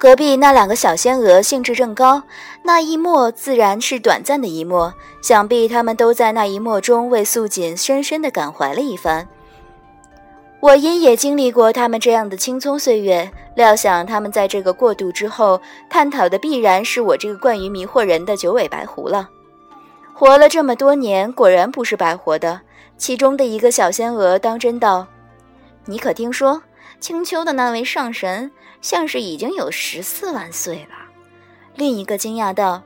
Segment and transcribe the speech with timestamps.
[0.00, 2.22] 隔壁那两个小仙娥兴致正高，
[2.62, 9.28] 那一幕自然是短暂的一幕，想必他们都在那一幕中为素锦深深的感怀了一番。
[10.60, 15.60] 我因也经历过他们这样的青葱岁月，料想他们在这个过渡之后，
[15.90, 19.28] 探讨的必然是我这个惯于迷惑人的九尾白狐了。
[20.14, 22.58] 活了这么多年，果然不是白活的。
[22.96, 25.06] 其中的一个小仙娥当真道
[25.84, 26.62] ：“你可听说
[27.00, 30.96] 青丘的那位上神，像是已经有十四万岁了？”
[31.74, 32.82] 另一个惊讶道：“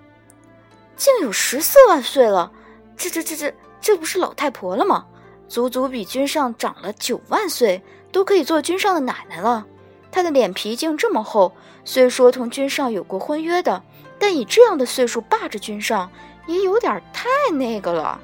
[0.97, 2.51] 竟有十四万岁了？
[2.97, 5.05] 这、这、这、这，这不是老太婆了吗？
[5.49, 7.83] 足足比君上长了九万岁，
[8.13, 9.67] 都可以做君上的奶奶了。
[10.11, 11.53] 她的脸皮竟这么厚，
[11.85, 13.83] 虽说同君上有过婚约的，
[14.19, 16.11] 但以这样的岁数霸着君上。”
[16.47, 18.21] 也有点太那个了。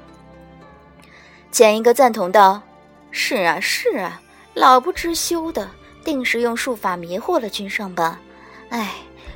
[1.51, 2.61] 前一个赞同道
[3.09, 4.21] ：“是啊，是啊，
[4.53, 5.67] 老不知羞的，
[6.03, 8.19] 定是用术法迷惑了君上吧？
[8.69, 8.93] 哎，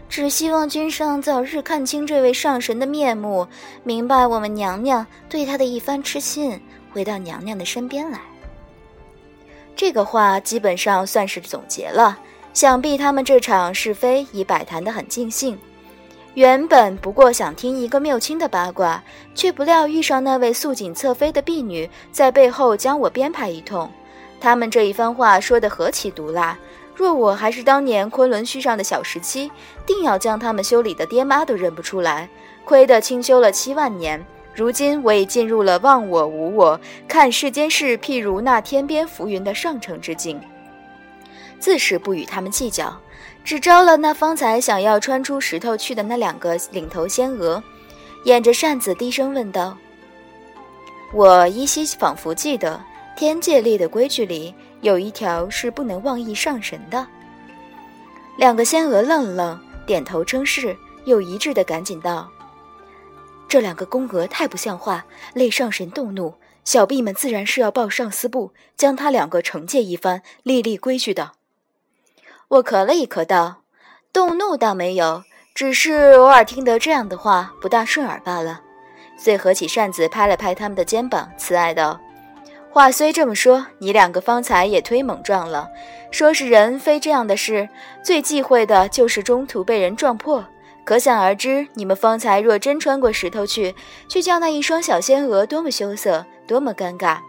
[0.08, 3.48] 只希望君上早日看清这位上神的面目，
[3.84, 6.60] 明白我们娘娘对他的一番痴心，
[6.92, 8.20] 回到娘娘的身边来。”
[9.76, 12.18] 这个话基本上算是总结了。
[12.54, 15.60] 想必他们这场是非已摆谈得很尽兴。
[16.36, 23.92] 原本不过想听一个谬亲的八卦，却不料遇上那位素锦侧妃的婢女在背后将我编排一通。
[24.46, 26.56] 他们这一番话说的何其毒辣！
[26.94, 29.52] 若我还是当年昆仑虚上的小十七，
[29.88, 32.30] 定要将他们修理的爹妈都认不出来。
[32.64, 40.40] 亏得清修了七万年，如今我已进入了忘我无我，看世间事譬如那天边浮云的上乘之境，
[41.60, 42.96] 自是不与他们计较。
[43.44, 47.64] 只招了那方才想要穿出石头去的那两个领头仙娥，
[48.26, 49.76] 掩着扇子低声问道
[51.12, 52.80] ：“我依稀仿佛记得
[53.16, 57.08] 天界立的规矩里有一条是不能妄议上神的。”
[58.38, 62.30] 两个仙娥愣了愣，点头称是，又一致的赶紧道
[63.48, 71.32] ：“这两个宫娥太不像话，累上神动怒，小婢们自然是要报上司部，将他两个惩戒一番，立立规矩的。”
[72.50, 73.62] 我咳了一咳，道
[74.12, 78.62] ：“动怒倒没有，只是偶尔听得这样的话，不大顺耳罢了。”
[79.18, 81.98] 遂合起扇子拍了拍他们的肩膀，慈爱道
[82.76, 85.70] ：“话虽这么说，你两个方才也忒猛撞了。
[86.12, 87.70] 说是人非这样的事，
[88.04, 90.44] 最忌讳的就是中途被人撞破。
[90.84, 93.74] 可想而知，你们方才若真穿过石头去，
[94.10, 97.20] 去叫那一双小仙娥多么羞涩，多么尴尬。”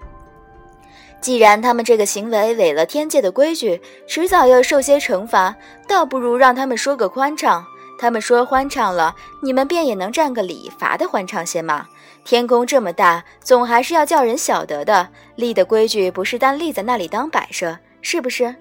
[1.23, 5.55] 既然他们这个行为违了天界的规矩，迟早要受些惩罚，
[5.87, 7.65] 倒不如让他们说个宽敞。
[7.99, 11.87] 他们说欢畅了，你们便也能占个理，罚的欢畅些嘛。
[12.25, 15.09] 天宫这么大，总还是要叫人晓得的。
[15.37, 18.55] 立的规矩不是单立在那里当摆设，是不是？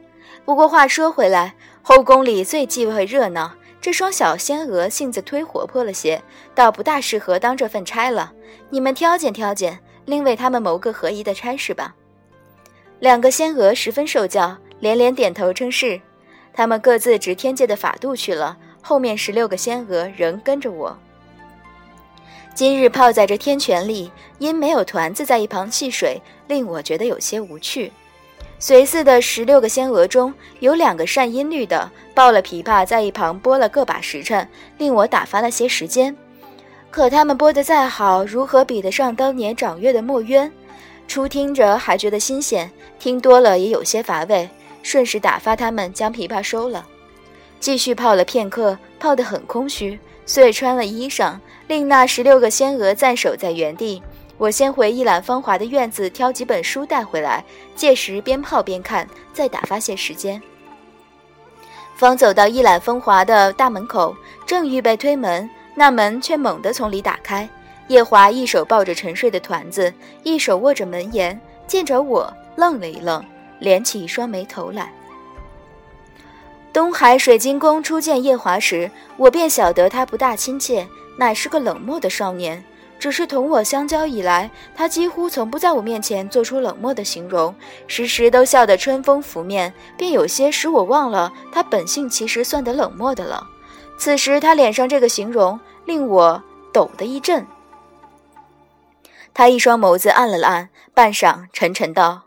[0.46, 3.52] 不过话说回来，后宫里最忌讳热闹，
[3.82, 6.22] 这双小仙娥性子忒活泼了些，
[6.54, 8.32] 倒不大适合当这份差了。
[8.70, 11.96] 你们挑拣挑拣，另为他们谋个合宜的差事吧。
[13.00, 16.00] 两个仙娥十分受教，连连点头称是。
[16.54, 18.58] 他们各自执天界的法度去了，
[18.88, 20.96] 后面十六个仙娥仍跟着我。
[22.54, 27.92] 今日泡在这天泉里，因没有团子在一旁戏水，令我觉得有些无趣。
[28.60, 34.48] 随侍的十六个仙娥中有两个善音律的，抱了琵琶在一旁拨了个把时辰，
[34.78, 36.16] 令我打发了些时间。
[36.92, 40.52] 可他们拨得再好，如何比得上当年掌乐的墨渊？
[41.08, 42.70] 初听着还觉得新鲜，
[43.00, 44.48] 听多了也有些乏味，
[44.84, 46.86] 顺势打发他们将琵琶收了，
[47.66, 54.00] 继续泡了片刻，泡得很空虚，遂穿了衣裳，令那十六个仙娥暂守在原地。
[54.38, 57.44] 我先回一览芳华的院子，挑几本书带回来，
[57.76, 60.40] 届时边泡边看，再打发些时间。
[61.96, 64.16] 方走到一览风华的大门口，
[64.46, 67.50] 正预备推门，那门却猛地从里打开。
[67.88, 69.92] 夜华一手抱着沉睡的团子，
[70.22, 73.26] 一手握着门沿，见着我，愣了一愣，
[73.58, 74.94] 连起一双眉头来。
[76.76, 80.86] 东海水晶宫初见夜华时，我便晓得他不大亲切，
[81.18, 82.62] 乃是个冷漠的少年。
[83.00, 87.56] 只是同我相交以来，他几乎从不在我面前做出冷漠的形容，
[87.88, 93.48] 时时都笑得春风拂面，便有些使我忘了他本性其实算得冷漠的了。
[93.98, 96.44] 此时他脸上这个形容，令我
[96.74, 97.48] 抖的一震。
[99.34, 102.24] 他一双眸子暗了暗，半晌沉沉道：“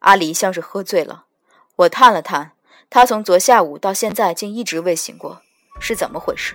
[0.00, 1.24] 阿离像是喝醉了。”
[1.76, 2.52] 我探了探，
[2.88, 5.40] 他从昨下午到现在竟一直未醒过，
[5.80, 6.54] 是怎么回事？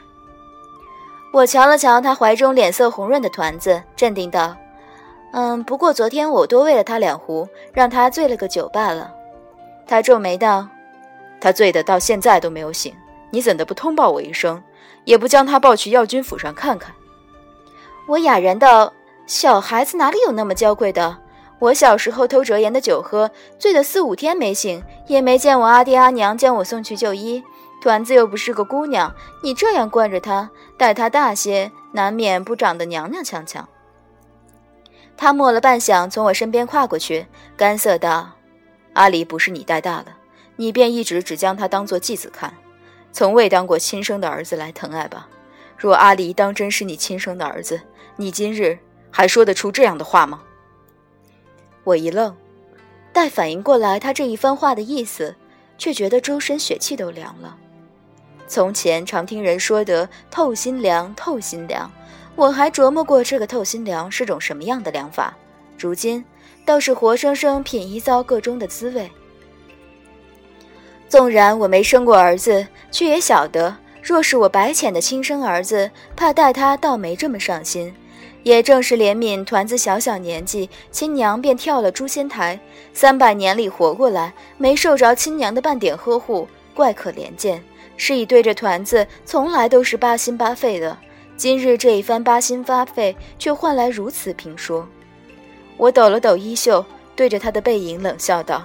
[1.34, 4.56] 我瞧了瞧他怀中脸色红润的团子，镇定道
[5.34, 9.14] ：“嗯，不过昨天我多喂了他两壶，让他醉了个酒罢了。”
[9.88, 10.68] 他皱眉道
[11.40, 12.94] ：“他醉的到现在都没有醒，
[13.30, 14.62] 你怎的不通报我一声，
[15.06, 16.94] 也不将他抱去药君府上看看？”
[18.08, 18.92] 我哑然道
[19.28, 21.18] ：“小孩子哪里有那么娇贵的？
[21.62, 23.30] 我小时候偷折颜的酒喝，
[23.60, 27.44] 醉得四五天没醒，也没见我阿爹阿娘将我送去就医。
[27.80, 33.70] 团子又不是个姑娘，你这样惯着她，待她大些，难免不长得娘娘腔腔。”
[35.16, 38.32] 他默了半晌，从我身边跨过去，干涩道
[38.94, 40.12] ：“阿离不是你带大的，
[40.56, 42.52] 你便一直只将他当做继子看，
[43.12, 45.28] 从未当过亲生的儿子来疼爱吧？
[45.78, 47.80] 若阿离当真是你亲生的儿子，
[48.16, 48.80] 你今日
[49.12, 50.42] 还说得出这样的话吗？”
[51.84, 52.36] 我一愣，
[53.12, 55.36] 待反应过来他这一番话的意思，
[55.78, 57.58] 却觉得周身血气都凉了。
[58.48, 61.92] 从前常听人说得透心凉，透心凉。
[62.36, 65.36] 我还琢磨过这个透心凉是种什么样的凉法，
[65.78, 66.24] 如今
[66.66, 69.10] 倒是活生生品一遭个中的滋味。
[71.10, 77.94] 纵然我没生过儿子，却也晓得，若是我白浅的亲生儿子，怕待他倒没这么上心。
[78.44, 82.60] 也正是怜悯团子小小年纪，亲娘便跳了诛仙台，
[82.94, 87.64] 三百年里活过来，没受着亲娘的半点呵护，怪可怜见。
[87.98, 90.98] 是以对着团子，从来都是八心八肺的。
[91.38, 94.88] 今日这一番八心八肺，却换来如此评说。
[95.78, 96.84] 我抖了抖衣袖，
[97.16, 98.64] 对着他的背影冷笑道：“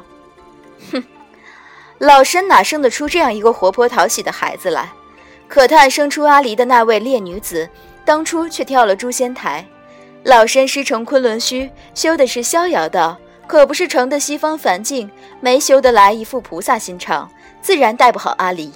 [0.91, 1.05] 哼，
[1.99, 4.91] 老身哪生得出这样一个活泼讨喜的孩子来？
[5.49, 7.69] 可叹生出阿离的那位烈女子，
[8.07, 9.67] 当初却跳了诛仙台。
[10.23, 15.11] 老身师承昆仑虚，修的是逍遥道，可不是成的西方凡境，
[15.41, 17.29] 没修得来一副菩萨心肠，
[17.61, 18.73] 自然带不好阿离。”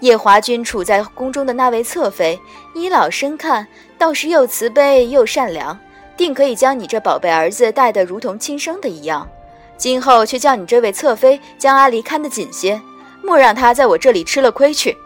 [0.00, 2.38] 夜华君处在宫中的那位侧妃，
[2.74, 3.66] 依老身看，
[3.96, 5.78] 倒是又慈悲又善良，
[6.16, 9.28] 定可以将你这宝贝儿子带得如同亲生的一样。
[9.76, 12.80] 今后却叫你这位侧妃将阿离看得紧些，
[13.22, 14.96] 莫让他在我这里吃了亏去。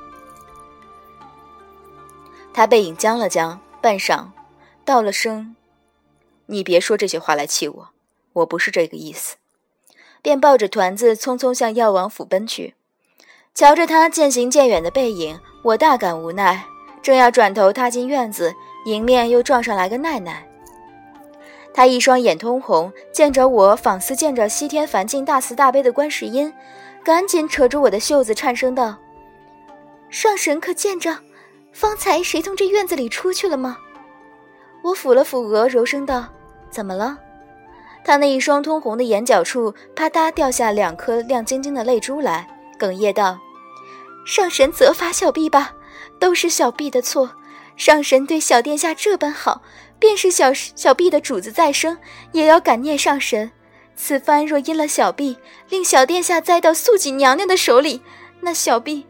[2.58, 4.30] 他背影僵了僵，半晌，
[4.84, 5.54] 道了声
[6.46, 7.90] ：“你别说这些话来气我，
[8.32, 9.36] 我不是这个意思。”
[10.22, 12.74] 便抱着团子匆匆向药王府奔去。
[13.54, 16.64] 瞧着他渐行渐远的背影，我大感无奈，
[17.00, 18.52] 正要转头踏进院子，
[18.86, 20.44] 迎面又撞上来个奈奈。
[21.72, 26.52] 他一双眼通红，见着我仿似见着西天梵境大慈大悲的观世音，
[27.04, 28.96] 赶紧扯着我的袖子，颤声道
[30.10, 31.18] ：“上神可见着？
[31.72, 33.78] 方才谁从这院子里出去了吗？”
[34.84, 36.26] 我抚了抚额，柔声道
[36.70, 37.18] ：“怎么了？”
[38.04, 42.48] 他那一双通红的眼角处，啪嗒掉下两颗亮晶晶的泪珠来，
[42.78, 43.38] 哽咽道。
[44.24, 45.74] 上神责罚小婢吧，
[46.18, 47.30] 都是小婢的错。
[47.76, 49.62] 上神对小殿下这般好，
[49.98, 51.98] 便是小小婢的主子再生，
[52.32, 53.50] 也要感念上神。
[53.94, 55.36] 此番若因了小婢，
[55.68, 58.00] 令小殿下栽到素锦娘娘的手里，
[58.40, 59.06] 那小婢，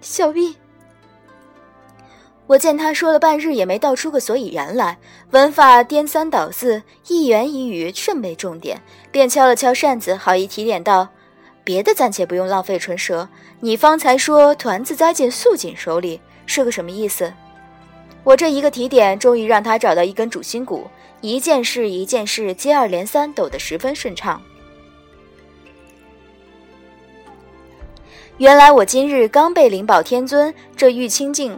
[0.00, 0.56] 小婢……
[2.50, 4.98] 我见他说了半日也没道出个所以然来，
[5.30, 8.82] 文法颠三倒四，一言一语甚为重点，
[9.12, 11.10] 便敲了敲扇子，好意提点道。
[11.62, 13.28] 别的暂且不用浪费唇舌，
[13.60, 17.32] 你方才说团子栽进素锦手里是个什么意思？
[18.24, 20.88] 我这一个提点，终于让他找到一根主心骨，
[21.20, 24.42] 一件事一件事接二连三，抖得十分顺畅。
[28.38, 31.56] 原来我今日刚被灵宝天尊这玉清镜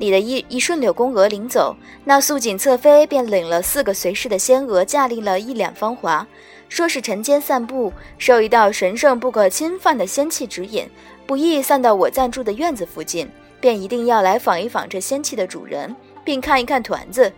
[0.00, 6.26] 里的一一顺柳宫娥领走，那素锦侧妃便领了四个随侍的仙娥，驾临了一两芳华。
[6.70, 10.88] 说是晨间散步，受一道神圣不可侵犯的仙气指引，
[11.26, 13.28] 不易散到我暂住的院子附近，
[13.60, 17.30] 便一定要来访一访这仙气的主人，并看一看团子。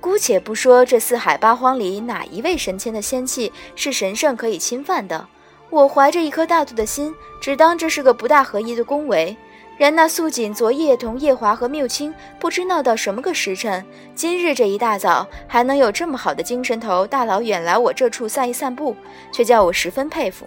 [0.00, 5.26] 姑且不说这四海八荒里哪一位神仙的仙气是神圣可以侵犯的，
[5.68, 9.36] 我怀着一颗大度的心，只当这是个不大合宜的恭维。
[9.82, 13.84] 然那素锦昨夜同夜华和缪青不知闹到什么个时辰，
[14.14, 18.94] 今日这一大早还能有这么好的精神头，大老远来我这处散一散步，
[19.32, 20.46] 却叫我十分佩服。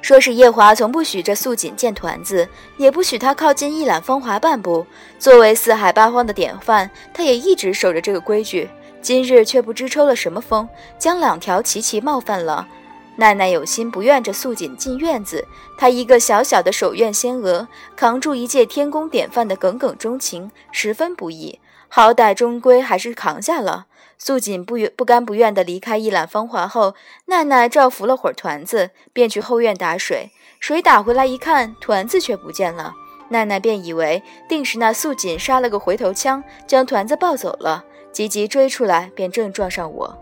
[0.00, 4.86] 说是夜华从不许这素锦见团子，也不许他靠近一览芳华半步。
[5.18, 8.70] 作为四海八荒的典范，他也一直守着这个规矩。
[9.02, 10.66] 今日却不知抽了什么风，
[10.98, 12.66] 将两条齐齐冒犯了。
[13.16, 21.60] 奈奈有心不愿这素锦进院子，她一个小小的守院仙娥，扛住一介天宫典范的耿耿忠情，十分不易。
[21.88, 23.86] 好歹终归还是扛下了。
[24.16, 26.94] 素锦不不甘不愿地离开一览芳华后，
[27.26, 30.30] 奈奈照拂了会儿团子，便去后院打水。
[30.58, 32.94] 水打回来一看，团子却不见了。
[33.28, 40.18] 奈奈便以为定是那素锦杀了个回头枪，将团子抱走了，急急追出来，便正撞上我。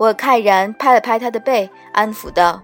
[0.00, 2.62] 我慨然拍了拍他的背，安抚道：“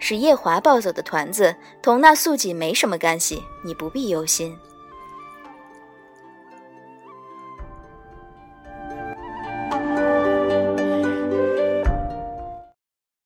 [0.00, 4.56] 是夜华抱走的团子，同那素锦没什么干系，你不必忧心。